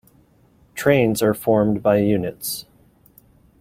[0.73, 2.65] Trains are formed by units.